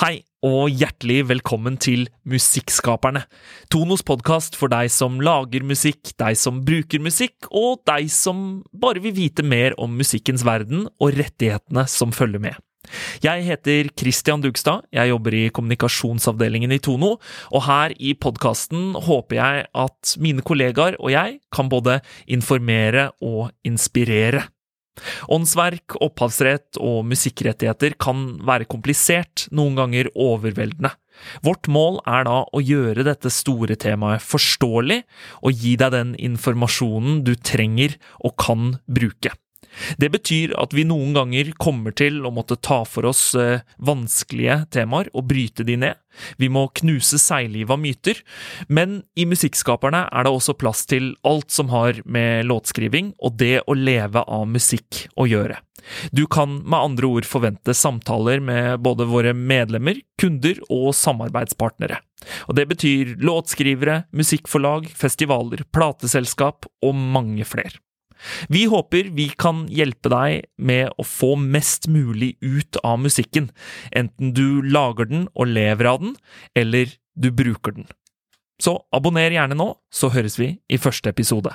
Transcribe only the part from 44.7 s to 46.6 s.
temaer og bryte de ned. Vi